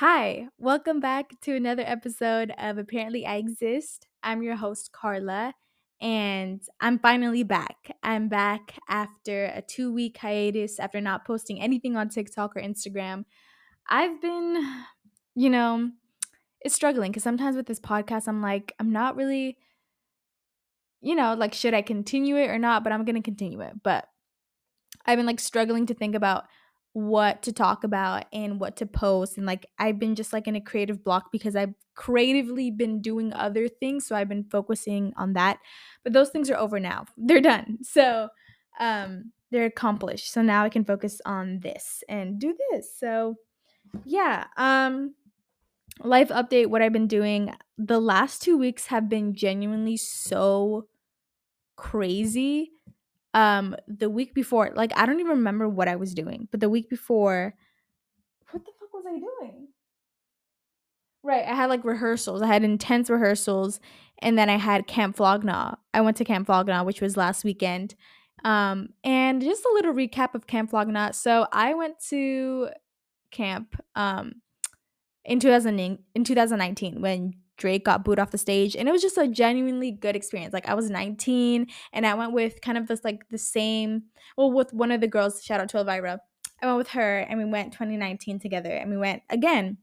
[0.00, 4.06] Hi, welcome back to another episode of Apparently I Exist.
[4.22, 5.52] I'm your host, Karla,
[6.00, 7.94] and I'm finally back.
[8.02, 13.26] I'm back after a two week hiatus after not posting anything on TikTok or Instagram.
[13.90, 14.84] I've been,
[15.34, 15.90] you know,
[16.62, 19.58] it's struggling because sometimes with this podcast, I'm like, I'm not really,
[21.02, 22.84] you know, like, should I continue it or not?
[22.84, 23.74] But I'm going to continue it.
[23.84, 24.06] But
[25.04, 26.44] I've been like struggling to think about
[26.92, 30.56] what to talk about and what to post and like I've been just like in
[30.56, 35.34] a creative block because I've creatively been doing other things so I've been focusing on
[35.34, 35.58] that
[36.02, 37.04] but those things are over now.
[37.16, 37.78] They're done.
[37.82, 38.28] So
[38.80, 40.32] um they're accomplished.
[40.32, 42.92] So now I can focus on this and do this.
[42.98, 43.36] So
[44.04, 45.14] yeah um
[46.02, 50.86] life update what I've been doing the last 2 weeks have been genuinely so
[51.76, 52.72] crazy
[53.34, 56.68] um the week before like i don't even remember what i was doing but the
[56.68, 57.54] week before
[58.50, 59.68] what the fuck was i doing?
[61.22, 62.42] Right i had like rehearsals.
[62.42, 63.78] I had intense rehearsals
[64.20, 67.16] and then i had camp Flog Gnaw i went to camp Flog Gnaw which was
[67.16, 67.94] last weekend.
[68.42, 72.70] Um and just a little recap of camp Flog Gnaw so i went to
[73.30, 74.36] camp um
[75.24, 75.78] in 2000
[76.14, 79.92] in 2019 when Drake got booed off the stage and it was just a genuinely
[79.92, 80.52] good experience.
[80.52, 84.04] Like I was 19 and I went with kind of this like the same
[84.36, 86.20] well with one of the girls, shout out to Elvira.
[86.62, 89.78] I went with her and we went 2019 together and we went again.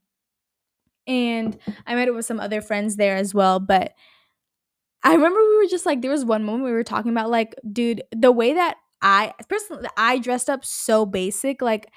[1.06, 3.94] And I met up with some other friends there as well, but
[5.04, 7.56] I remember we were just like there was one moment we were talking about like
[7.72, 11.88] dude, the way that I personally I dressed up so basic like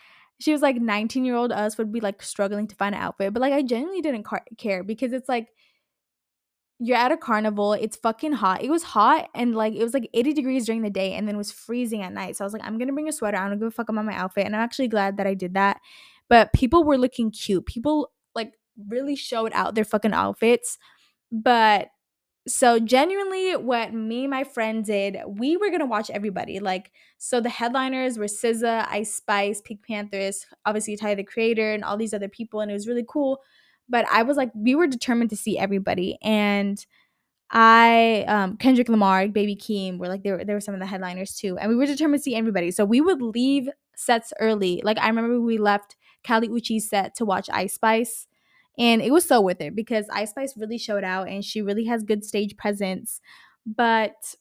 [0.41, 3.33] she was like 19 year old us would be like struggling to find an outfit
[3.33, 5.48] but like i genuinely didn't car- care because it's like
[6.83, 7.75] you're at a carnival.
[7.75, 8.62] It's fucking hot.
[8.62, 11.37] It was hot and like it was like 80 degrees during the day and then
[11.37, 12.37] was freezing at night.
[12.37, 13.37] So I was like, I'm gonna bring a sweater.
[13.37, 14.47] I don't give a fuck about my outfit.
[14.47, 15.78] And I'm actually glad that I did that.
[16.31, 17.67] But people were looking cute.
[17.67, 18.55] People like
[18.89, 20.78] really showed out their fucking outfits.
[21.31, 21.89] But
[22.48, 26.60] so genuinely what me and my friend did, we were gonna watch everybody.
[26.60, 31.99] Like, so the headliners were SZA, Ice Spice, PinkPantheress, obviously Ty the Creator, and all
[31.99, 33.43] these other people, and it was really cool
[33.91, 36.17] but I was like, we were determined to see everybody.
[36.23, 36.84] And
[37.51, 40.87] I, um, Kendrick Lamar, Baby Keem were like, there were, there were some of the
[40.87, 41.59] headliners too.
[41.59, 42.71] And we were determined to see everybody.
[42.71, 44.81] So we would leave sets early.
[44.84, 48.27] Like I remember we left Kali Uchis set to watch Ice Spice.
[48.79, 51.84] And it was so worth it because Ice Spice really showed out and she really
[51.87, 53.21] has good stage presence.
[53.67, 54.34] But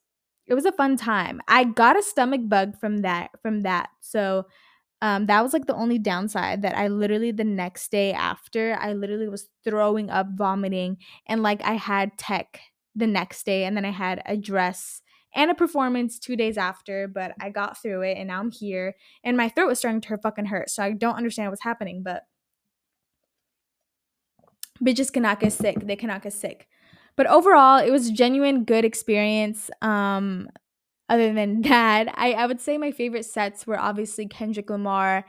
[0.46, 1.42] it was a fun time.
[1.48, 3.90] I got a stomach bug from that from that.
[4.02, 4.46] So
[5.02, 8.94] um, that was like the only downside that I literally the next day after I
[8.94, 12.60] literally was throwing up, vomiting, and like I had tech
[12.96, 15.02] the next day, and then I had a dress
[15.36, 18.96] and a performance two days after, but I got through it and now I'm here
[19.24, 20.70] and my throat was starting to fucking hurt.
[20.70, 22.24] So I don't understand what's happening, but
[24.84, 25.86] bitches cannot get sick.
[25.86, 26.68] They cannot get sick.
[27.16, 29.70] But overall, it was a genuine good experience.
[29.82, 30.50] Um,
[31.10, 35.26] other than that, I, I would say my favorite sets were obviously Kendrick Lamar.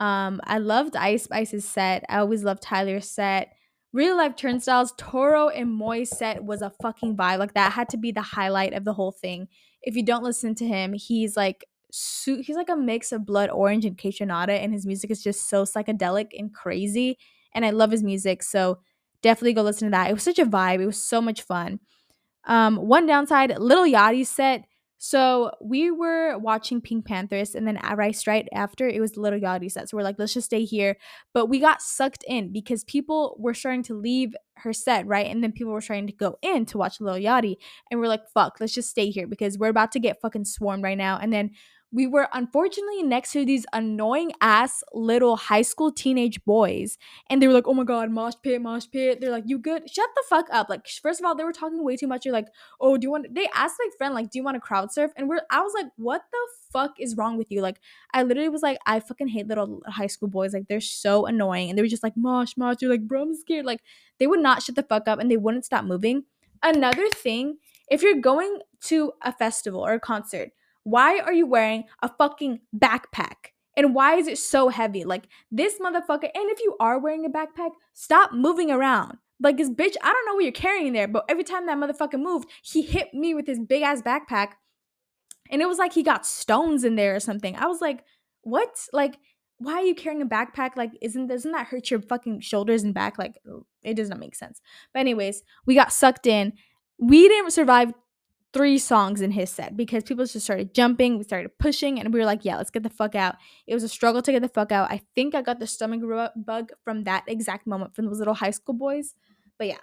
[0.00, 2.04] Um, I loved Ice Spice's set.
[2.08, 3.54] I always loved Tyler's set.
[3.92, 7.38] Real life turnstiles, Toro y Moi's set was a fucking vibe.
[7.38, 9.48] Like that had to be the highlight of the whole thing.
[9.82, 13.50] If you don't listen to him, he's like su- he's like a mix of Blood
[13.50, 17.18] Orange and Kaytranada, and his music is just so psychedelic and crazy.
[17.52, 18.78] And I love his music, so
[19.22, 20.08] definitely go listen to that.
[20.08, 20.80] It was such a vibe.
[20.80, 21.80] It was so much fun.
[22.44, 24.64] Um, one downside, Lil Yachty's set
[25.02, 27.80] so we were watching PinkPantheress, and then
[28.26, 29.88] right after it was the Lil Yachty set.
[29.88, 30.98] So we're like, let's just stay here.
[31.32, 35.26] But we got sucked in because people were starting to leave her set, right?
[35.26, 37.56] And then people were trying to go in to watch Lil Yachty,
[37.90, 40.84] and we're like, fuck, let's just stay here because we're about to get fucking swarmed
[40.84, 41.18] right now.
[41.18, 41.52] And then
[41.92, 46.96] we were unfortunately next to these annoying ass little high school teenage boys
[47.28, 49.20] and they were like oh my god mosh pit mosh pit.
[49.20, 49.90] They're like you good?
[49.90, 50.68] Shut the fuck up.
[50.68, 52.24] Like first of all they were talking way too much.
[52.24, 52.48] You're like
[52.80, 55.10] oh do you want they asked my friend like do you want to crowd surf?
[55.16, 56.38] And we're i was like what the
[56.72, 57.60] fuck is wrong with you?
[57.60, 57.80] Like
[58.14, 60.52] i literally was like i fucking hate little high school boys.
[60.52, 61.70] Like they're so annoying.
[61.70, 62.76] And they were just like mosh mosh.
[62.80, 63.66] You're like bro i'm scared.
[63.66, 63.80] Like
[64.18, 66.24] they would not shut the fuck up and they wouldn't stop moving.
[66.62, 67.56] Another thing
[67.90, 70.50] if you're going to a festival or a concert
[70.84, 73.52] why are you wearing a fucking backpack?
[73.76, 75.04] And why is it so heavy?
[75.04, 79.18] Like this motherfucker, and if you are wearing a backpack, stop moving around.
[79.42, 82.20] Like this bitch, I don't know what you're carrying there, but every time that motherfucker
[82.20, 84.52] moved, he hit me with his big ass backpack.
[85.50, 87.56] And it was like he got stones in there or something.
[87.56, 88.04] I was like,
[88.42, 88.68] what?
[88.92, 89.16] Like,
[89.58, 90.76] why are you carrying a backpack?
[90.76, 93.18] Like, isn't doesn't that hurt your fucking shoulders and back?
[93.18, 93.38] Like,
[93.82, 94.60] it does not make sense.
[94.92, 96.52] But anyways, we got sucked in.
[96.98, 97.92] We didn't survive
[98.52, 102.18] three songs in his set because people just started jumping, we started pushing, and we
[102.18, 103.36] were like, yeah, let's get the fuck out.
[103.66, 104.90] It was a struggle to get the fuck out.
[104.90, 106.00] I think I got the stomach
[106.36, 109.14] bug from that exact moment from those little high school boys.
[109.58, 109.78] But yeah.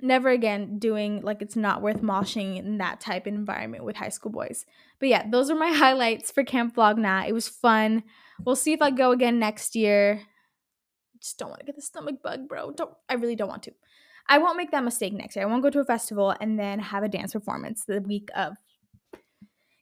[0.00, 4.10] Never again doing like it's not worth moshing in that type of environment with high
[4.10, 4.66] school boys.
[5.00, 7.24] But yeah, those are my highlights for Camp Flog Gnaw.
[7.26, 8.02] It was fun.
[8.44, 10.20] We'll see if I go again next year.
[10.22, 12.72] I just don't want to get the stomach bug, bro.
[12.72, 13.72] Don't I really don't want to.
[14.28, 15.44] I won't make that mistake next year.
[15.44, 18.54] I won't go to a festival and then have a dance performance the week of.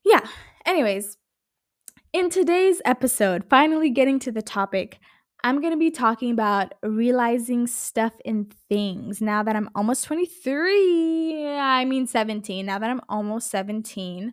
[0.04, 0.20] Yeah.
[0.66, 1.16] Anyways,
[2.12, 4.98] in today's episode, finally getting to the topic,
[5.42, 11.56] I'm going to be talking about realizing stuff in things now that I'm almost 23.
[11.56, 12.64] I mean 17.
[12.64, 14.32] Now that I'm almost 17,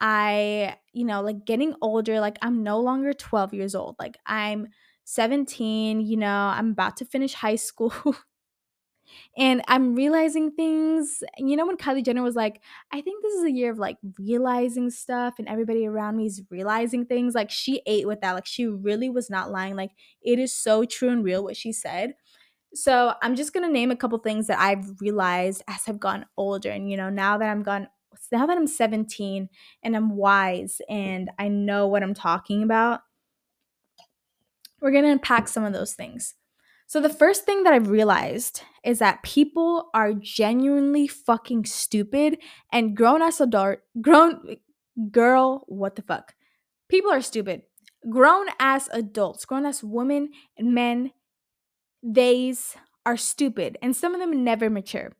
[0.00, 3.96] I, you know, like getting older, like I'm no longer 12 years old.
[3.98, 4.68] Like I'm
[5.04, 8.14] 17, you know, I'm about to finish high school.
[9.36, 11.22] And I'm realizing things.
[11.38, 12.60] You know, when Kylie Jenner was like,
[12.92, 16.42] I think this is a year of like realizing stuff, and everybody around me is
[16.50, 17.34] realizing things.
[17.34, 18.32] Like, she ate with that.
[18.32, 19.76] Like, she really was not lying.
[19.76, 19.92] Like,
[20.22, 22.14] it is so true and real what she said.
[22.74, 26.70] So, I'm just gonna name a couple things that I've realized as I've gotten older.
[26.70, 27.88] And, you know, now that I'm gone,
[28.32, 29.48] now that I'm 17
[29.82, 33.00] and I'm wise and I know what I'm talking about,
[34.80, 36.34] we're gonna unpack some of those things.
[36.90, 42.38] So the first thing that I've realized is that people are genuinely fucking stupid
[42.72, 44.56] and grown ass adult grown
[45.12, 46.34] girl, what the fuck?
[46.88, 47.62] People are stupid.
[48.10, 51.12] Grown ass adults, grown ass women and men,
[52.02, 52.74] theys
[53.06, 53.78] are stupid.
[53.80, 55.12] And some of them never mature.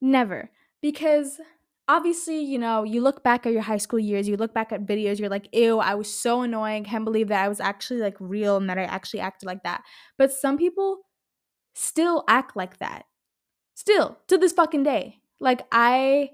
[0.00, 0.52] Never.
[0.80, 1.40] Because
[1.88, 4.86] obviously, you know, you look back at your high school years, you look back at
[4.86, 6.84] videos, you're like, ew, I was so annoying.
[6.84, 9.82] Can't believe that I was actually like real and that I actually acted like that.
[10.16, 11.00] But some people
[11.78, 13.04] still act like that.
[13.74, 15.18] Still, to this fucking day.
[15.40, 16.30] Like I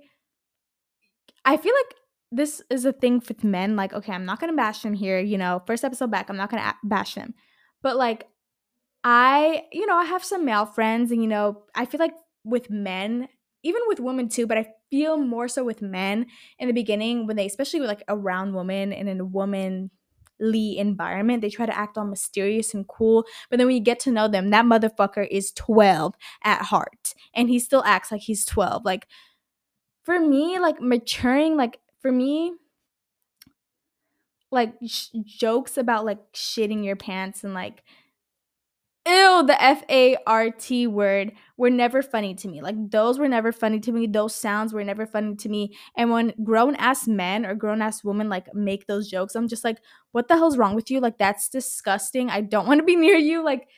[1.44, 1.94] I feel like
[2.32, 5.20] this is a thing with men like okay, I'm not going to bash him here,
[5.20, 7.34] you know, first episode back, I'm not going to bash him.
[7.82, 8.26] But like
[9.04, 12.70] I, you know, I have some male friends and you know, I feel like with
[12.70, 13.28] men,
[13.62, 16.26] even with women too, but I feel more so with men
[16.58, 19.90] in the beginning when they especially with like around women and in a woman
[20.40, 21.42] environment.
[21.42, 24.28] They try to act all mysterious and cool, but then when you get to know
[24.28, 28.84] them, that motherfucker is 12 at heart and he still acts like he's 12.
[28.84, 29.06] Like
[30.02, 32.54] for me, like maturing, like for me,
[34.50, 37.82] like sh- jokes about like shitting your pants and like
[39.06, 42.62] ew, the F A R T word were never funny to me.
[42.62, 44.06] Like those were never funny to me.
[44.06, 45.76] Those sounds were never funny to me.
[45.96, 49.64] And when grown ass men or grown ass women like make those jokes, I'm just
[49.64, 49.78] like,
[50.12, 51.00] what the hell's wrong with you?
[51.00, 52.30] Like that's disgusting.
[52.30, 53.44] I don't want to be near you.
[53.44, 53.68] Like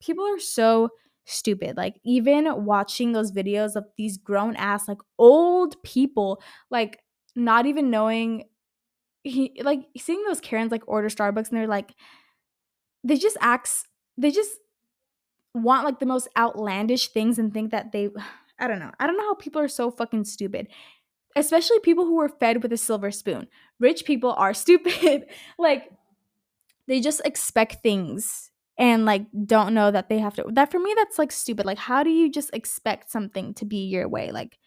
[0.00, 0.90] people are so
[1.24, 1.76] stupid.
[1.76, 7.00] Like even watching those videos of these grown ass like old people like
[7.34, 8.44] not even knowing
[9.24, 11.94] he like seeing those Karens like order Starbucks and they're like
[13.04, 13.84] they just acts
[14.16, 14.52] they just
[15.54, 18.08] want like the most outlandish things and think that they
[18.58, 18.92] I don't know.
[19.00, 20.68] I don't know how people are so fucking stupid.
[21.34, 23.48] Especially people who were fed with a silver spoon.
[23.80, 25.26] Rich people are stupid.
[25.58, 25.90] like
[26.86, 30.94] they just expect things and like don't know that they have to that for me
[30.96, 31.66] that's like stupid.
[31.66, 34.30] Like how do you just expect something to be your way?
[34.30, 34.58] Like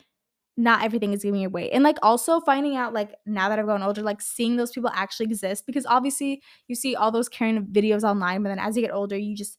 [0.57, 1.69] not everything is giving away.
[1.71, 4.89] And like also finding out like now that I've grown older, like seeing those people
[4.93, 8.81] actually exist because obviously you see all those Karen videos online, but then as you
[8.81, 9.57] get older, you just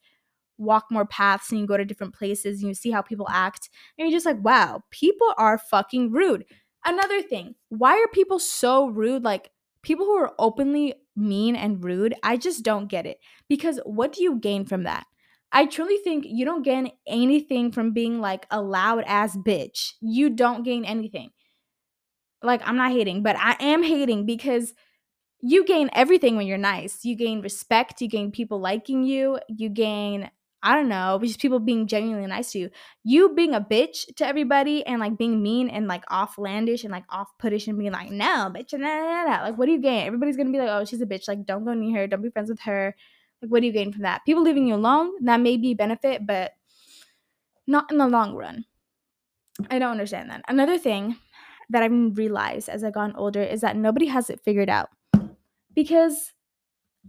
[0.58, 3.68] walk more paths and you go to different places and you see how people act.
[3.98, 6.46] And you're just like, wow, people are fucking rude.
[6.84, 9.22] Another thing, why are people so rude?
[9.22, 9.50] Like
[9.82, 13.18] people who are openly mean and rude, I just don't get it.
[13.48, 15.06] Because what do you gain from that?
[15.56, 19.94] I truly think you don't gain anything from being like a loud ass bitch.
[20.02, 21.30] You don't gain anything.
[22.42, 24.74] Like, I'm not hating, but I am hating because
[25.40, 27.06] you gain everything when you're nice.
[27.06, 30.30] You gain respect, you gain people liking you, you gain,
[30.62, 32.70] I don't know, just people being genuinely nice to you.
[33.02, 37.04] You being a bitch to everybody and like being mean and like offlandish and like
[37.08, 39.42] off puttish and being like, no, bitch, nah, nah, nah.
[39.44, 40.06] like, what do you gain?
[40.06, 41.26] Everybody's gonna be like, oh, she's a bitch.
[41.26, 42.94] Like, don't go near her, don't be friends with her
[43.48, 44.24] what do you gain from that?
[44.24, 46.52] People leaving you alone, that may be a benefit, but
[47.66, 48.64] not in the long run.
[49.70, 50.42] I don't understand that.
[50.48, 51.16] Another thing
[51.70, 54.90] that I've realized as I've gotten older is that nobody has it figured out.
[55.74, 56.32] Because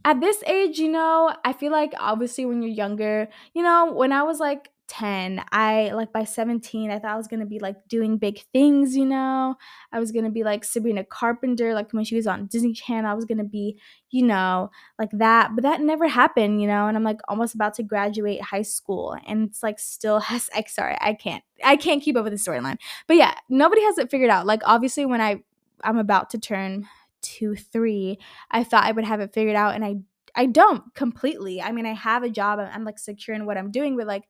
[0.05, 4.11] at this age, you know, I feel like obviously when you're younger, you know, when
[4.11, 7.75] I was like 10 i like by 17 i thought i was gonna be like
[7.87, 9.55] doing big things you know
[9.91, 13.13] i was gonna be like sabrina carpenter like when she was on disney channel i
[13.13, 13.77] was gonna be
[14.11, 17.73] you know like that but that never happened you know and i'm like almost about
[17.73, 22.01] to graduate high school and it's like still has like sorry i can't i can't
[22.01, 22.77] keep up with the storyline
[23.07, 25.41] but yeah nobody has it figured out like obviously when i
[25.83, 26.87] i'm about to turn
[27.21, 28.17] two three
[28.51, 29.95] i thought i would have it figured out and i
[30.37, 31.63] I don't completely.
[31.63, 32.59] I mean, I have a job.
[32.59, 34.23] I'm, I'm like secure in what I'm doing, but like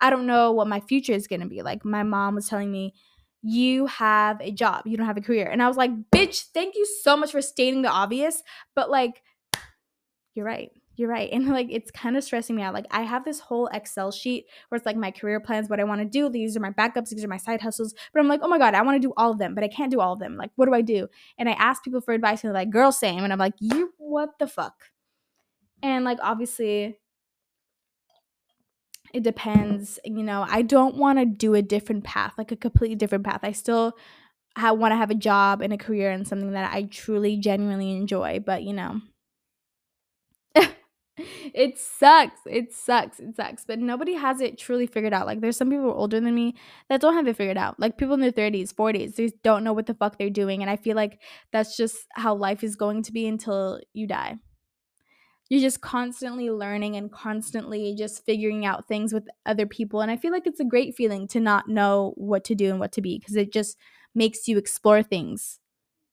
[0.00, 1.62] I don't know what my future is going to be.
[1.62, 2.94] Like my mom was telling me,
[3.42, 5.48] you have a job, you don't have a career.
[5.48, 8.42] And I was like, bitch, thank you so much for stating the obvious,
[8.74, 9.22] but like
[10.34, 10.70] you're right.
[10.96, 11.30] You're right.
[11.32, 12.74] And like it's kind of stressing me out.
[12.74, 15.84] Like I have this whole Excel sheet where it's like my career plans, what I
[15.84, 16.28] want to do.
[16.28, 17.94] These are my backups, these are my side hustles.
[18.12, 19.68] But I'm like, oh my God, I want to do all of them, but I
[19.68, 20.36] can't do all of them.
[20.36, 21.08] Like, what do I do?
[21.38, 23.24] And I ask people for advice and they're like, girl, same.
[23.24, 24.74] And I'm like, you what the fuck?
[25.82, 26.98] And like obviously
[29.18, 32.94] it depends you know i don't want to do a different path like a completely
[32.94, 33.40] different path.
[33.42, 33.96] I still
[34.56, 38.40] want to have a job and a career and something that i truly genuinely enjoy
[38.40, 39.00] but you know.
[41.52, 45.26] It sucks it sucks it sucks but nobody has it truly figured out.
[45.26, 46.54] Like there's some people older than me
[46.88, 47.80] that don't have it figured out.
[47.80, 50.70] Like people in their 30s 40s they don't know what the fuck they're doing and
[50.70, 51.20] i feel like
[51.52, 54.36] that's just how life is going to be until you die
[55.48, 60.00] you're just constantly learning and constantly just figuring out things with other people.
[60.00, 62.78] And I feel like it's a great feeling to not know what to do and
[62.78, 63.78] what to be because it just
[64.14, 65.58] makes you explore things,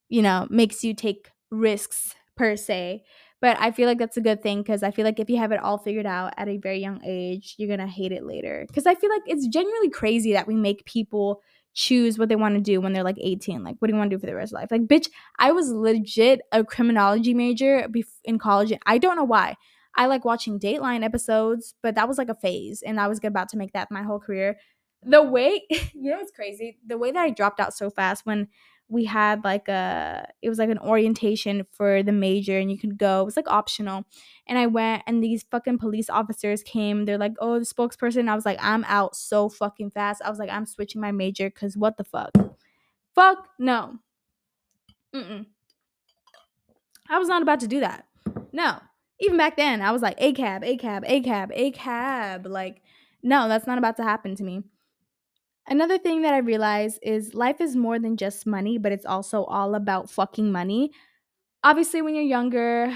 [0.10, 3.04] you know, makes you take risks per se.
[3.42, 5.52] But I feel like that's a good thing because I feel like if you have
[5.52, 8.66] it all figured out at a very young age, you're going to hate it later.
[8.68, 11.42] Because I feel like it's genuinely crazy that we make people
[11.76, 13.64] choose what they want to do when they're like 18.
[13.64, 14.72] Like, what do you want to do for the rest of life?
[14.72, 17.88] Like, bitch, I was legit a criminology major
[18.24, 18.74] in college.
[18.86, 19.56] I don't know why.
[19.96, 23.50] I like watching Dateline episodes, but that was like a phase, and I was about
[23.50, 24.58] to make that my whole career.
[25.04, 26.78] The way, you know, it's crazy.
[26.86, 28.48] The way that I dropped out so fast when
[28.88, 32.98] we had like a it was like an orientation for the major and you could
[32.98, 34.06] go it was like optional.
[34.48, 38.36] And i went and these fucking police officers came they're like oh the spokesperson i
[38.36, 40.22] was like i'm out so fucking fast.
[40.24, 42.32] I was like i'm switching my major because what the fuck?
[43.16, 44.00] Fuck no.
[45.14, 45.46] Mm-mm.
[47.10, 48.06] i was not about to do that.
[48.52, 48.80] No.
[49.20, 52.82] Even back then i was like a cab a cab a cab a cab like
[53.24, 54.64] no that's not about to happen to me
[55.68, 59.44] Another thing that I realize is life is more than just money, but it's also
[59.46, 60.92] all about fucking money.
[61.64, 62.96] Obviously, when you're younger,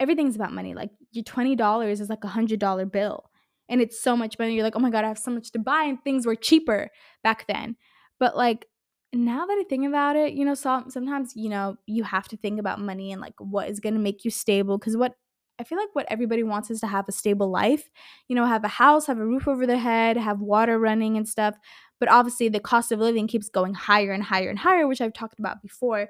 [0.00, 0.74] everything's about money.
[0.74, 3.30] Like your $20 is like a $100 bill.
[3.68, 4.54] And it's so much money.
[4.54, 5.82] You're like, oh my God, I have so much to buy.
[5.82, 6.88] And things were cheaper
[7.22, 7.76] back then.
[8.18, 8.66] But like
[9.12, 12.36] now that I think about it, you know, so, sometimes, you know, you have to
[12.36, 14.78] think about money and like what is going to make you stable.
[14.78, 15.14] Because what
[15.58, 17.90] I feel like what everybody wants is to have a stable life,
[18.28, 21.28] you know, have a house, have a roof over their head, have water running and
[21.28, 21.56] stuff.
[21.98, 25.12] But obviously, the cost of living keeps going higher and higher and higher, which I've
[25.12, 26.08] talked about before.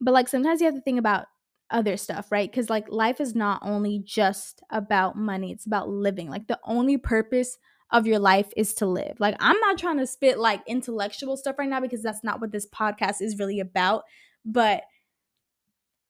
[0.00, 1.26] But like sometimes you have to think about
[1.70, 2.50] other stuff, right?
[2.50, 6.30] Because like life is not only just about money, it's about living.
[6.30, 7.58] Like the only purpose
[7.90, 9.16] of your life is to live.
[9.18, 12.52] Like I'm not trying to spit like intellectual stuff right now because that's not what
[12.52, 14.04] this podcast is really about.
[14.44, 14.82] But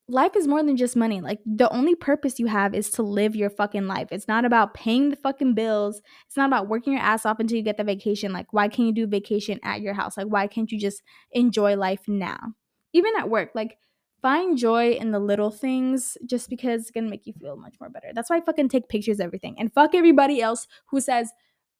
[0.08, 1.20] life is more than just money.
[1.20, 4.08] Like the only purpose you have is to live your fucking life.
[4.10, 6.00] It's not about paying the fucking bills.
[6.26, 8.32] It's not about working your ass off until you get the vacation.
[8.32, 10.16] Like why can't you do vacation at your house?
[10.16, 12.54] Like why can't you just enjoy life now?
[12.92, 13.76] Even at work, like
[14.22, 17.90] find joy in the little things just because it's gonna make you feel much more
[17.90, 18.08] better.
[18.14, 19.56] That's why I fucking take pictures of everything.
[19.58, 21.30] And fuck everybody else who says,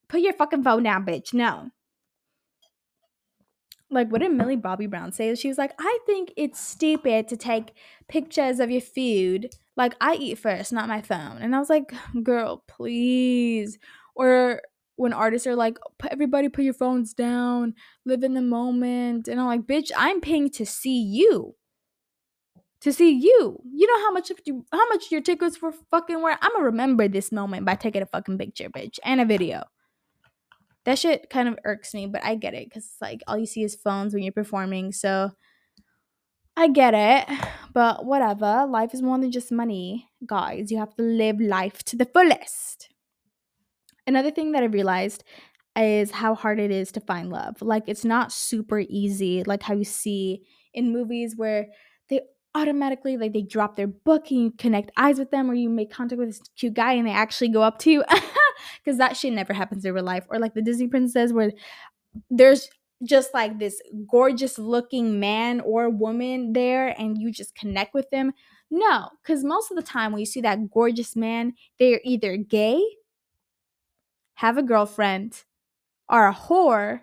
[0.09, 1.33] put your fucking phone down, bitch.
[1.33, 1.71] No
[3.91, 5.35] like what did Millie Bobby Brown say?
[5.35, 7.73] She was like, I think it's stupid to take
[8.09, 9.51] pictures of your food.
[9.77, 11.39] Like I eat first, not my phone.
[11.39, 11.93] And I was like,
[12.23, 13.79] girl, please.
[14.15, 14.61] Or
[14.97, 15.79] when artists are like,
[16.11, 19.29] everybody put your phones down, live in the moment.
[19.29, 21.55] And I'm like, bitch, I'm paying to see you.
[22.83, 23.59] To see you.
[23.73, 26.39] You know how much you how much your tickets were fucking worth?
[26.41, 29.65] I'ma remember this moment by taking a fucking picture, bitch, and a video
[30.85, 33.47] that shit kind of irks me, but I get it because it's like all you
[33.47, 34.93] see is phones when you're performing.
[34.93, 35.33] So
[36.57, 37.39] I get it,
[37.73, 38.67] but whatever.
[38.69, 40.71] Life is more than just money, guys.
[40.71, 42.89] You have to live life to the fullest.
[44.07, 45.25] Another thing that I realized
[45.77, 47.61] is how hard it is to find love.
[47.61, 50.43] Like, it's not super easy, like how you see
[50.75, 51.67] in movies where
[52.09, 52.23] they
[52.55, 55.93] automatically like they drop their book and you connect eyes with them or you make
[55.93, 58.05] contact with this cute guy and they actually go up to you
[58.83, 60.27] because that shit never happens in real life.
[60.29, 61.53] Or like the Disney princess where
[62.31, 62.69] there's
[63.05, 68.33] just like this gorgeous looking man or woman there and you just connect with them.
[68.71, 72.83] No, because most of the time when you see that gorgeous man, they're either gay,
[74.35, 75.45] have a girlfriend,
[76.09, 77.03] are a whore,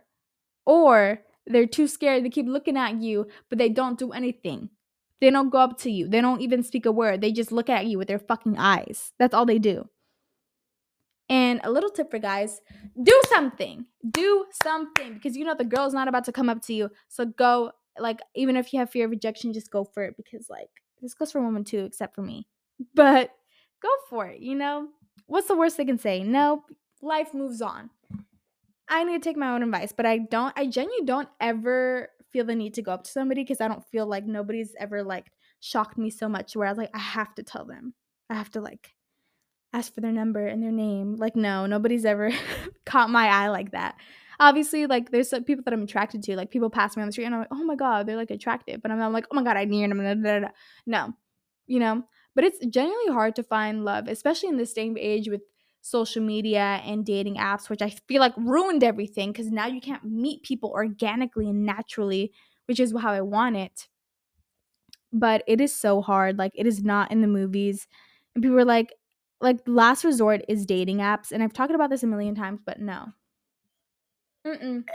[0.65, 2.23] or they're too scared.
[2.23, 4.69] They keep looking at you, but they don't do anything.
[5.21, 6.07] They don't go up to you.
[6.07, 7.21] They don't even speak a word.
[7.21, 9.13] They just look at you with their fucking eyes.
[9.17, 9.89] That's all they do.
[11.27, 12.61] And a little tip for guys
[13.01, 13.85] do something.
[14.11, 16.91] Do something because you know the girl's not about to come up to you.
[17.07, 20.49] So go, like, even if you have fear of rejection, just go for it because,
[20.49, 20.69] like,
[21.01, 22.47] this goes for women too, except for me.
[22.93, 23.31] But
[23.81, 24.89] go for it, you know?
[25.27, 26.23] What's the worst they can say?
[26.23, 26.63] No,
[27.01, 27.89] life moves on.
[28.87, 32.45] I need to take my own advice, but I don't, I genuinely don't ever feel
[32.45, 35.31] the need to go up to somebody because I don't feel like nobody's ever like
[35.59, 37.93] shocked me so much where I was like, I have to tell them.
[38.29, 38.93] I have to like
[39.75, 41.15] ask for their number and their name.
[41.17, 42.31] Like, no, nobody's ever
[42.85, 43.95] caught my eye like that.
[44.39, 46.35] Obviously, like, there's some people that I'm attracted to.
[46.35, 48.31] Like, people pass me on the street and I'm like, oh my God, they're like
[48.31, 48.81] attractive.
[48.81, 50.45] But I'm, I'm like, oh my God, I need them.
[50.85, 51.13] No,
[51.67, 52.03] you know?
[52.35, 55.41] But it's genuinely hard to find love, especially in this day and age with
[55.81, 60.03] social media and dating apps, which I feel like ruined everything because now you can't
[60.03, 62.33] meet people organically and naturally,
[62.65, 63.87] which is how I want it.
[65.13, 66.37] But it is so hard.
[66.37, 67.87] Like, it is not in the movies.
[68.33, 68.93] And people are like,
[69.41, 72.79] like last resort is dating apps and i've talked about this a million times but
[72.79, 73.13] no.
[74.45, 74.85] Mm-mm.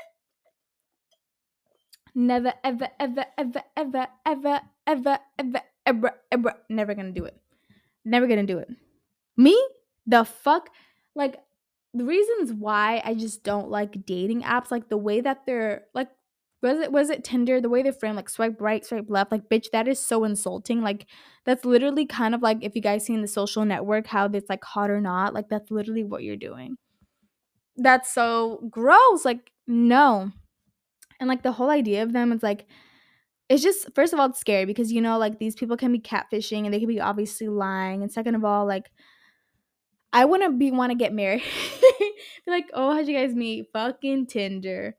[2.15, 7.37] never ever ever ever ever ever ever ever ever ever never gonna do it.
[8.05, 8.69] Never gonna do it.
[9.37, 9.57] Me?
[10.07, 10.71] The fuck?
[11.15, 11.41] Like
[11.93, 16.09] the reasons why i just don't like dating apps like the way that they're like
[16.63, 17.61] was it was it Tinder?
[17.61, 20.83] The way they frame like swipe right, swipe left, like bitch, that is so insulting.
[20.83, 21.07] Like
[21.47, 24.63] that's literally kind of like if you guys seen the social network, how it's like
[24.63, 26.77] hot or not, like that's literally what you're doing.
[27.77, 29.25] That's so gross.
[29.25, 30.33] Like, no.
[31.19, 32.67] And like the whole idea of them is like
[33.49, 35.99] it's just first of all, it's scary because you know, like these people can be
[35.99, 38.03] catfishing and they can be obviously lying.
[38.03, 38.91] And second of all, like
[40.13, 41.43] I wouldn't be want to get married.
[42.47, 43.69] like, oh, how'd you guys meet?
[43.73, 44.97] Fucking Tinder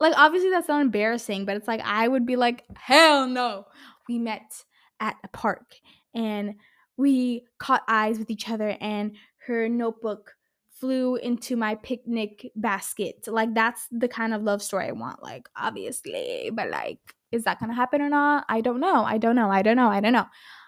[0.00, 3.66] like obviously that's not embarrassing, but it's like I would be like, hell no.
[4.08, 4.64] We met
[5.00, 5.74] at a park
[6.14, 6.54] and
[6.96, 10.34] we caught eyes with each other and her notebook
[10.70, 13.26] flew into my picnic basket.
[13.26, 16.50] Like that's the kind of love story I want, like obviously.
[16.52, 16.98] But like,
[17.32, 18.44] is that gonna happen or not?
[18.48, 19.04] I don't know.
[19.04, 19.50] I don't know.
[19.50, 19.88] I don't know.
[19.88, 20.26] I don't know.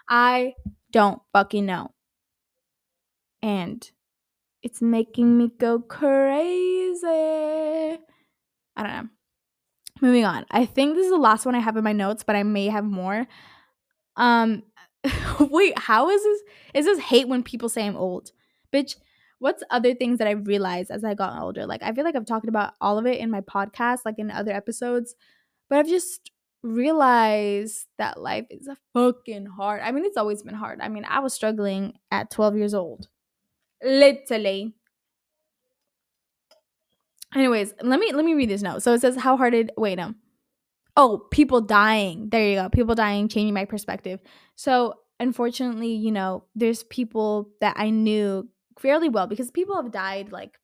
[0.09, 0.53] I
[0.91, 1.91] don't fucking know.
[3.41, 3.89] And
[4.61, 7.05] it's making me go crazy.
[7.05, 7.97] I
[8.83, 9.09] don't know.
[10.01, 10.45] Moving on.
[10.51, 12.67] I think this is the last one I have in my notes, but I may
[12.67, 13.27] have more.
[14.15, 14.63] Um
[15.39, 16.41] wait, how is this
[16.73, 18.31] is this hate when people say I'm old?
[18.73, 18.95] Bitch,
[19.39, 21.65] what's other things that I've realized as I got older?
[21.65, 24.31] Like I feel like I've talked about all of it in my podcast, like in
[24.31, 25.15] other episodes,
[25.69, 26.31] but I've just
[26.61, 29.81] realized that life is a fucking hard.
[29.81, 30.81] I mean, it's always been hard.
[30.81, 33.07] I mean, I was struggling at 12 years old.
[33.81, 34.73] Literally.
[37.33, 38.81] Anyways, let me let me read this note.
[38.81, 40.15] So it says how hard it wait no.
[40.97, 42.29] Oh, people dying.
[42.29, 42.69] There you go.
[42.69, 44.19] People dying, changing my perspective.
[44.55, 50.31] So unfortunately, you know, there's people that I knew fairly well because people have died
[50.31, 50.57] like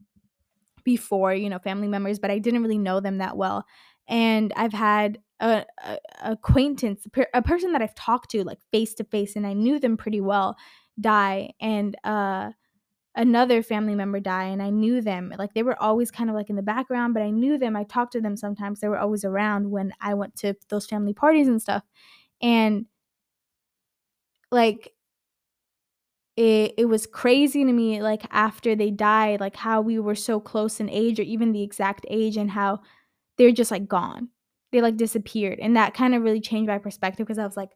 [0.83, 3.65] before, you know, family members, but I didn't really know them that well.
[4.07, 9.03] And I've had a, a acquaintance, a person that I've talked to like face to
[9.03, 10.55] face, and I knew them pretty well,
[10.99, 11.51] die.
[11.59, 12.51] And uh,
[13.15, 15.33] another family member die and I knew them.
[15.37, 17.75] Like they were always kind of like in the background, but I knew them.
[17.75, 18.79] I talked to them sometimes.
[18.79, 21.83] They were always around when I went to those family parties and stuff.
[22.41, 22.85] And
[24.51, 24.93] like
[26.35, 30.39] it it was crazy to me like after they died, like how we were so
[30.39, 32.81] close in age or even the exact age and how
[33.37, 34.29] they're just like gone.
[34.75, 35.59] They like disappeared.
[35.59, 37.71] And that kind of really changed my perspective because I was like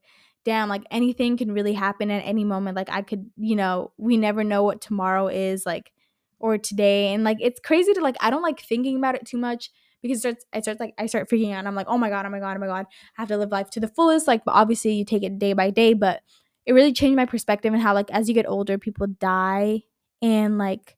[0.46, 2.76] damn, like anything can really happen at any moment.
[2.76, 5.92] Like I could, you know, we never know what tomorrow is like
[6.40, 7.14] or today.
[7.14, 9.70] And like it's crazy to like I don't like thinking about it too much
[10.02, 11.66] because it starts I start like I start freaking out.
[11.66, 12.86] I'm like, oh my god, oh my god, oh my god.
[13.18, 14.28] I have to live life to the fullest.
[14.28, 16.22] Like but obviously you take it day by day, but
[16.66, 19.84] it really changed my perspective and how like as you get older, people die
[20.22, 20.96] and like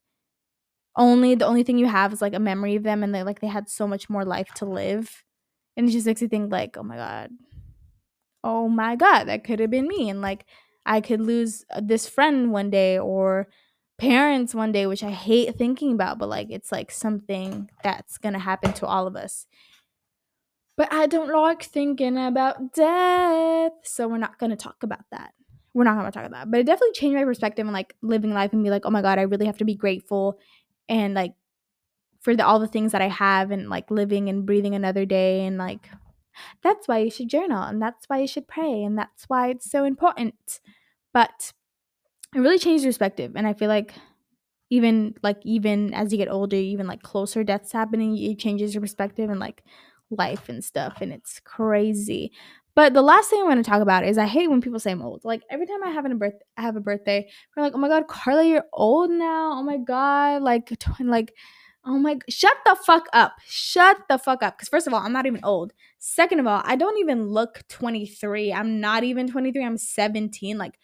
[0.95, 3.39] only the only thing you have is like a memory of them and they like
[3.39, 5.23] they had so much more life to live.
[5.77, 7.31] And it just makes you think like, oh my god,
[8.43, 10.09] oh my god that could have been me.
[10.09, 10.45] And like
[10.85, 13.47] i could lose uh, this friend one day or
[13.99, 18.39] parents one day which i hate thinking about but like it's like something that's gonna
[18.39, 19.45] happen to all of us.
[20.77, 25.33] But i don't like thinking about death so we're not gonna talk about that.
[25.73, 26.51] We're not gonna talk about that.
[26.51, 29.01] But it definitely changed my perspective and like living life and be like oh my
[29.01, 30.39] god i really have to be grateful
[30.89, 31.33] and like
[32.21, 35.45] for the, all the things that i have and like living and breathing another day
[35.45, 35.89] and like
[36.63, 39.69] that's why you should journal and that's why you should pray and that's why it's
[39.69, 40.59] so important.
[41.13, 41.53] But
[42.35, 43.33] it really changed perspective.
[43.35, 43.93] And I feel like
[44.69, 48.79] even like even as you get older even like closer deaths happening it changes your
[48.79, 49.63] perspective and like
[50.09, 52.31] life and stuff and it's crazy
[52.73, 54.91] but the last thing i want to talk about is i hate when people say
[54.91, 57.75] i'm old like every time i have a birth i have a birthday we're like
[57.75, 61.33] oh my god karla you're old now oh my god like like
[61.85, 65.13] oh my shut the fuck up shut the fuck up because first of all i'm
[65.13, 69.65] not even old second of all i don't even look 23 i'm not even 23
[69.65, 70.77] i'm 17 like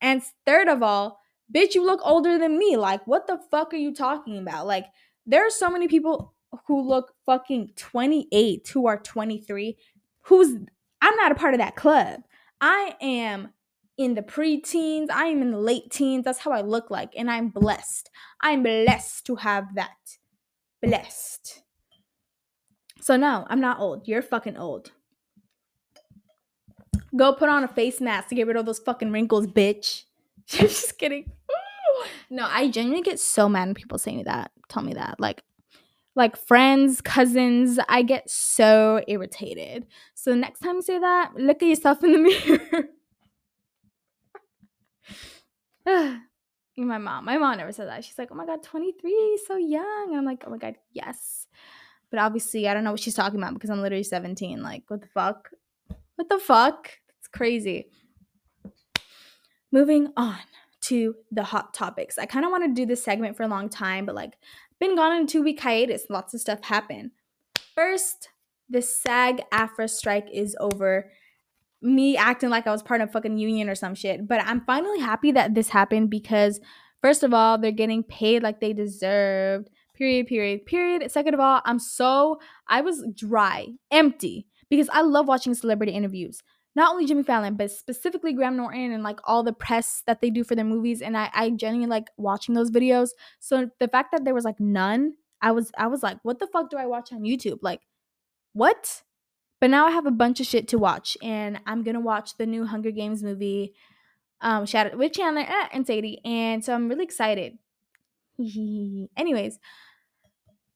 [0.00, 1.20] and third of all
[1.52, 2.76] bitch, you look older than me.
[2.76, 4.66] Like, what the fuck are you talking about?
[4.66, 4.86] Like,
[5.26, 6.34] there are so many people
[6.66, 9.76] who look fucking 28 who are 23
[10.22, 10.56] who's
[11.00, 12.20] I'm not a part of that club.
[12.60, 13.52] I am
[13.98, 16.24] in the preteens, I am in the late teens.
[16.24, 18.10] That's how I look like and I'm blessed.
[18.40, 20.17] I'm blessed to have that.
[20.82, 21.62] Blessed.
[23.00, 24.06] So no, I'm not old.
[24.06, 24.92] You're fucking old.
[27.16, 30.04] Go put on a face mask to get rid of those fucking wrinkles, bitch.
[30.46, 31.30] Just kidding.
[32.30, 34.50] no, I genuinely get so mad when people say me that.
[34.68, 35.18] Tell me that.
[35.18, 35.42] Like
[36.14, 39.86] like friends, cousins, I get so irritated.
[40.14, 42.88] So next time you say that, look at yourself in the
[45.86, 46.18] mirror.
[46.86, 47.24] my mom.
[47.24, 48.04] My mom never said that.
[48.04, 51.46] She's like, "Oh my god, 23, so young." And I'm like, "Oh my god, yes."
[52.10, 54.62] But obviously, I don't know what she's talking about because I'm literally 17.
[54.62, 55.50] Like, what the fuck?
[56.16, 56.90] What the fuck?
[57.18, 57.90] It's crazy.
[59.70, 60.38] Moving on
[60.82, 62.18] to the hot topics.
[62.18, 64.38] I kind of want to do this segment for a long time, but like
[64.80, 66.06] been gone on a two week hiatus.
[66.08, 67.10] Lots of stuff happened.
[67.74, 68.30] First,
[68.70, 71.10] the SAG AFTRA strike is over.
[71.80, 74.26] Me acting like I was part of fucking union or some shit.
[74.26, 76.60] But I'm finally happy that this happened because
[77.02, 79.70] first of all, they're getting paid like they deserved.
[79.94, 81.10] Period, period, period.
[81.10, 82.38] Second of all, I'm so
[82.68, 86.42] I was dry, empty because I love watching celebrity interviews
[86.78, 90.30] not only Jimmy Fallon, but specifically Graham Norton and like all the press that they
[90.30, 91.02] do for their movies.
[91.02, 93.08] And I, I genuinely like watching those videos.
[93.40, 96.46] So the fact that there was like none, I was I was like, what the
[96.46, 97.58] fuck do I watch on YouTube?
[97.62, 97.80] Like,
[98.52, 99.02] what?
[99.60, 102.46] But now I have a bunch of shit to watch, and I'm gonna watch the
[102.46, 103.74] new Hunger Games movie,
[104.40, 107.58] um, shout with Chandler eh, and Sadie, and so I'm really excited.
[109.16, 109.58] Anyways,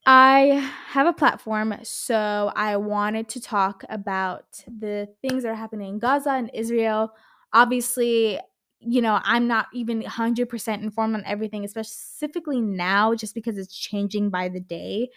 [0.04, 5.94] I have a platform, so I wanted to talk about the things that are happening
[5.94, 7.12] in Gaza and Israel.
[7.52, 8.40] Obviously,
[8.80, 14.30] you know, I'm not even 100% informed on everything, specifically now, just because it's changing
[14.30, 15.10] by the day.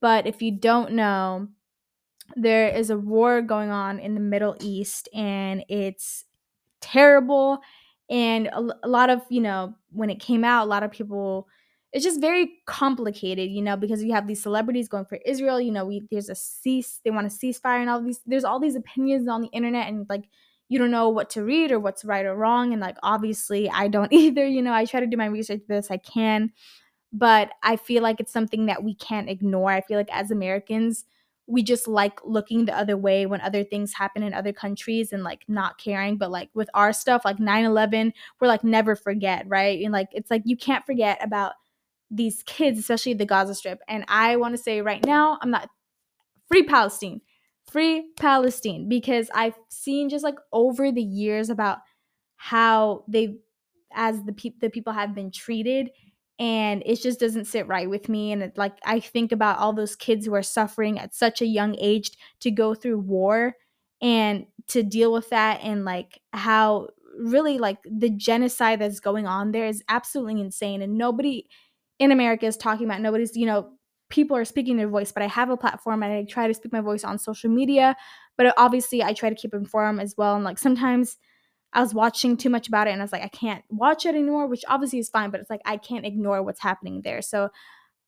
[0.00, 1.48] But if you don't know,
[2.36, 6.24] there is a war going on in the Middle East, and it's
[6.80, 7.60] terrible.
[8.10, 11.48] And a, a lot of, you know, when it came out, a lot of people
[11.92, 15.72] it's just very complicated, you know, because you have these celebrities going for Israel, you
[15.72, 18.76] know, we there's a cease, they want a ceasefire and all these there's all these
[18.76, 20.24] opinions on the internet and like
[20.68, 23.88] you don't know what to read or what's right or wrong and like obviously I
[23.88, 26.52] don't either, you know, I try to do my research best I can,
[27.12, 29.70] but I feel like it's something that we can't ignore.
[29.70, 31.04] I feel like as Americans,
[31.48, 35.24] we just like looking the other way when other things happen in other countries and
[35.24, 39.82] like not caring but like with our stuff like 9-11 we're like never forget right
[39.82, 41.54] and like it's like you can't forget about
[42.10, 43.80] these kids, especially the Gaza Strip.
[43.88, 45.68] And I want to say right now, I'm not
[46.46, 47.20] free Palestine,
[47.70, 51.78] free Palestine, because I've seen just like over the years about
[52.36, 53.36] how they,
[53.92, 55.90] as the people, the people have been treated,
[56.38, 58.32] and it just doesn't sit right with me.
[58.32, 61.46] And it, like I think about all those kids who are suffering at such a
[61.46, 63.56] young age to go through war
[64.00, 69.50] and to deal with that, and like how really like the genocide that's going on
[69.50, 71.46] there is absolutely insane, and nobody
[71.98, 73.00] in America is talking about.
[73.00, 73.70] Nobody's, you know,
[74.08, 76.72] people are speaking their voice, but I have a platform and I try to speak
[76.72, 77.96] my voice on social media.
[78.36, 80.36] But obviously, I try to keep informed as well.
[80.36, 81.16] And like sometimes
[81.72, 84.14] I was watching too much about it and I was like, I can't watch it
[84.14, 87.20] anymore, which obviously is fine, but it's like I can't ignore what's happening there.
[87.22, 87.50] So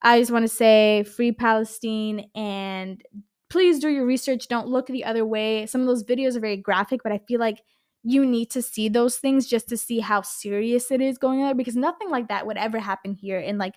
[0.02, 3.02] I just want to say free Palestine and
[3.50, 4.48] please do your research.
[4.48, 5.66] Don't look the other way.
[5.66, 7.62] Some of those videos are very graphic, but I feel like
[8.02, 11.56] you need to see those things just to see how serious it is going on
[11.56, 13.74] because nothing like that would ever happen here and like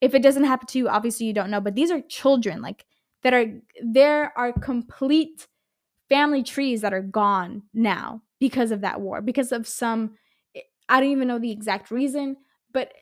[0.00, 2.86] if it doesn't happen to you obviously you don't know but these are children like
[3.22, 3.46] that are
[3.84, 5.48] there are complete
[6.08, 10.14] family trees that are gone now because of that war because of some
[10.56, 12.36] eh, i don't even know the exact reason
[12.72, 12.92] but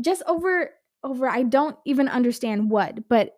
[0.00, 0.70] just over
[1.04, 3.36] over i don't even understand what but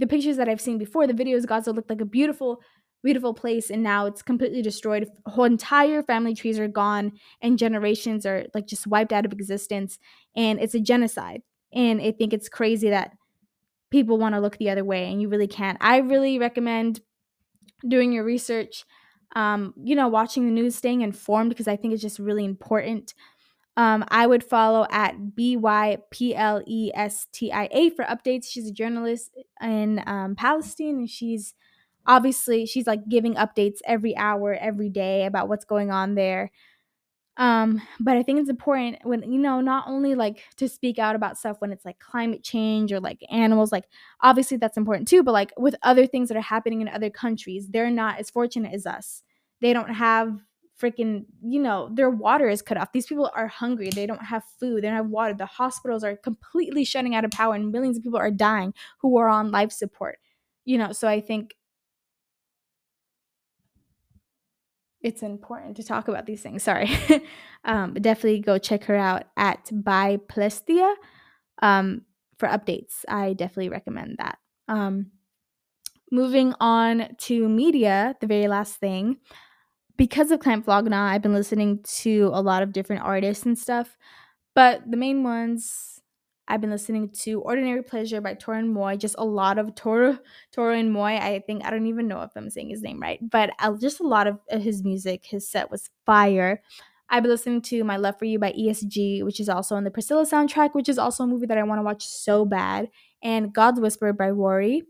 [0.00, 2.60] the pictures that i've seen before the videos gaza looked like a beautiful
[3.04, 5.06] beautiful place and now it's completely destroyed.
[5.26, 9.98] Whole entire family trees are gone and generations are like just wiped out of existence
[10.34, 13.12] and it's a genocide and i think it's crazy that
[13.94, 15.78] people want to look the other way and you really can't.
[15.80, 17.00] I really recommend
[17.86, 18.84] doing your research
[19.36, 23.14] um, you know watching the news staying informed because i think it's just really important
[23.76, 28.04] Um, I would follow at B Y P L E S T I A for
[28.04, 28.46] updates.
[28.50, 29.32] She's a journalist
[29.62, 31.54] in um, Palestine, and she's
[32.06, 36.50] obviously she's like giving updates every hour, every day about what's going on there.
[37.36, 41.16] Um, but I think it's important when you know not only like to speak out
[41.16, 43.84] about stuff when it's like climate change or like animals, like
[44.20, 47.68] obviously that's important too, but like with other things that are happening in other countries,
[47.68, 49.22] they're not as fortunate as us.
[49.60, 50.40] They don't have
[50.80, 52.92] freaking, you know, their water is cut off.
[52.92, 53.90] These people are hungry.
[53.90, 54.82] They don't have food.
[54.82, 55.34] They don't have water.
[55.34, 59.16] The hospitals are completely shutting out of power and millions of people are dying who
[59.18, 60.18] are on life support.
[60.64, 61.54] You know, so I think
[65.04, 66.62] it's important to talk about these things.
[66.62, 66.90] Sorry.
[67.64, 70.94] um, definitely go check her out at by Plestia
[71.60, 72.02] um,
[72.38, 73.04] for updates.
[73.06, 74.38] I definitely recommend that.
[74.66, 75.10] Um,
[76.10, 79.18] moving on to media, the very last thing.
[79.96, 83.58] Because of Camp Flog Gnaw, I've been listening to a lot of different artists and
[83.58, 83.96] stuff,
[84.54, 85.93] but the main ones
[86.46, 90.18] I've been listening to Ordinary Pleasure by Toro y Moi, just a lot of Tor
[90.52, 91.16] Toro y Moi.
[91.16, 94.00] I think I don't even know if I'm saying his name right, but uh, just
[94.00, 95.24] a lot of his music.
[95.24, 96.60] His set was fire.
[97.08, 99.90] I've been listening to My Love for You by ESG, which is also on the
[99.90, 102.88] Priscilla soundtrack, which is also a movie that I want to watch so bad,
[103.22, 104.82] and God's Whisper by Raury.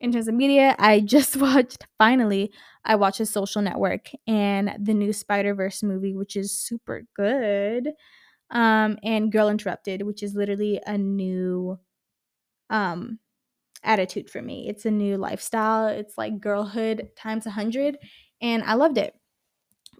[0.00, 2.50] In terms of media, I just watched finally.
[2.84, 7.90] I watched The Social Network and the new Spider Verse movie, which is super good
[8.50, 11.78] um, and Girl Interrupted, which is literally a new
[12.70, 13.18] um,
[13.82, 14.68] attitude for me.
[14.68, 15.88] It's a new lifestyle.
[15.88, 17.98] It's like girlhood times a hundred,
[18.40, 19.14] and I loved it.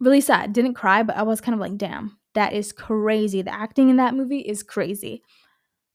[0.01, 0.53] Really sad.
[0.53, 3.43] Didn't cry, but I was kind of like, damn, that is crazy.
[3.43, 5.23] The acting in that movie is crazy.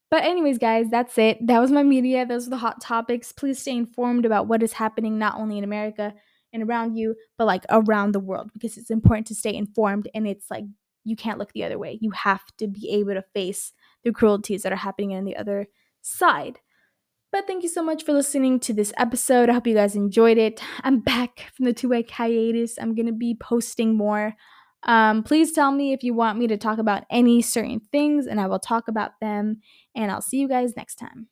[0.10, 1.46] But, anyways, guys, that's it.
[1.46, 2.26] That was my media.
[2.26, 3.32] Those are the hot topics.
[3.32, 6.14] Please stay informed about what is happening not only in America
[6.52, 10.28] and around you, but like around the world because it's important to stay informed and
[10.28, 10.64] it's like
[11.04, 11.98] you can't look the other way.
[12.02, 15.68] You have to be able to face the cruelties that are happening on the other
[16.02, 16.60] side.
[17.32, 19.50] But thank you so much for listening to this episode.
[19.50, 20.62] I hope you guys enjoyed it.
[20.82, 22.78] I'm back from the two week hiatus.
[22.80, 24.34] I'm going to be posting more.
[24.84, 28.40] Um, please tell me if you want me to talk about any certain things, and
[28.40, 29.62] I will talk about them.
[29.96, 31.28] And I'll see you guys next time.